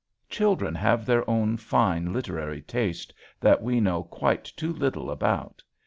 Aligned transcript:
Children 0.29 0.73
have 0.73 1.05
their 1.05 1.29
own 1.29 1.57
fine 1.57 2.11
literary 2.11 2.63
taste 2.63 3.13
that 3.39 3.61
we 3.61 3.79
know 3.79 4.01
quite 4.01 4.43
too 4.45 4.73
little 4.73 5.11
about. 5.11 5.61